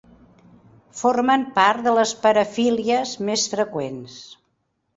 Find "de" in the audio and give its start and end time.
1.89-1.93